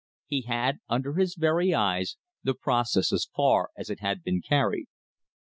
[0.25, 4.87] He had under his very eyes the process as far as it had been carried.